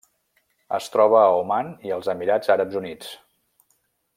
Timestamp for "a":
1.25-1.35